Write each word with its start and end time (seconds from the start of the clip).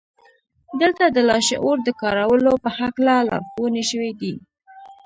دلته 0.81 1.03
د 1.09 1.17
لاشعور 1.29 1.77
د 1.83 1.89
کارولو 2.01 2.53
په 2.63 2.69
هکله 2.79 3.13
لارښوونې 3.27 3.83
شوې 3.91 4.11
دي 4.19 4.33